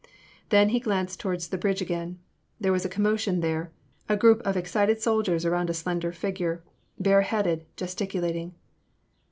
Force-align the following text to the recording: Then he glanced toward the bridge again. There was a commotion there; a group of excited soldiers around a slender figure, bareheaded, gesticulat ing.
Then 0.49 0.69
he 0.69 0.79
glanced 0.79 1.19
toward 1.19 1.41
the 1.41 1.59
bridge 1.59 1.79
again. 1.79 2.17
There 2.59 2.71
was 2.71 2.83
a 2.83 2.89
commotion 2.89 3.41
there; 3.41 3.71
a 4.09 4.17
group 4.17 4.41
of 4.41 4.57
excited 4.57 4.99
soldiers 4.99 5.45
around 5.45 5.69
a 5.69 5.75
slender 5.75 6.11
figure, 6.11 6.63
bareheaded, 6.99 7.67
gesticulat 7.77 8.33
ing. 8.35 8.55